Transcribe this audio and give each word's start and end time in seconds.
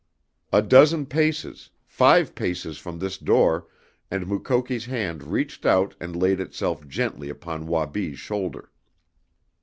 A 0.51 0.63
dozen 0.63 1.05
paces, 1.05 1.69
five 1.85 2.33
paces 2.33 2.79
from 2.79 2.97
this 2.97 3.19
door, 3.19 3.67
and 4.09 4.25
Mukoki's 4.25 4.85
hand 4.85 5.21
reached 5.21 5.63
out 5.63 5.93
and 5.99 6.15
laid 6.15 6.39
itself 6.39 6.87
gently 6.87 7.29
upon 7.29 7.67
Wabi's 7.67 8.17
shoulder. 8.17 8.71